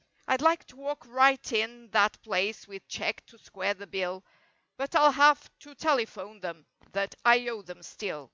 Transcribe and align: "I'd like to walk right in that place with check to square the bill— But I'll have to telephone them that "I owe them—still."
"I'd 0.26 0.42
like 0.42 0.64
to 0.64 0.76
walk 0.76 1.06
right 1.06 1.52
in 1.52 1.90
that 1.90 2.20
place 2.22 2.66
with 2.66 2.88
check 2.88 3.24
to 3.26 3.38
square 3.38 3.72
the 3.72 3.86
bill— 3.86 4.24
But 4.76 4.96
I'll 4.96 5.12
have 5.12 5.48
to 5.60 5.76
telephone 5.76 6.40
them 6.40 6.66
that 6.90 7.14
"I 7.24 7.46
owe 7.50 7.62
them—still." 7.62 8.32